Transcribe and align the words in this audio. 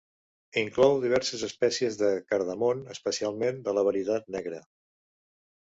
Inclou 0.61 0.95
diverses 1.03 1.43
espècies 1.49 1.99
de 2.01 2.09
cardamom, 2.33 2.83
especialment 2.97 3.63
de 3.69 3.77
la 3.79 3.85
varietat 3.89 4.37
negra. 4.39 4.65